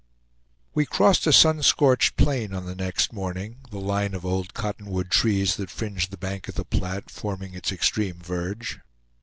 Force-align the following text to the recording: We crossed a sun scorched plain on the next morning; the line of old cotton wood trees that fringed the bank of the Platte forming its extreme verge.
We 0.73 0.87
crossed 0.87 1.27
a 1.27 1.31
sun 1.31 1.61
scorched 1.61 2.15
plain 2.17 2.55
on 2.55 2.65
the 2.65 2.73
next 2.73 3.13
morning; 3.13 3.57
the 3.69 3.77
line 3.77 4.15
of 4.15 4.25
old 4.25 4.55
cotton 4.55 4.87
wood 4.89 5.11
trees 5.11 5.57
that 5.57 5.69
fringed 5.69 6.09
the 6.09 6.17
bank 6.17 6.47
of 6.47 6.55
the 6.55 6.65
Platte 6.65 7.11
forming 7.11 7.53
its 7.53 7.71
extreme 7.71 8.15
verge. 8.17 8.79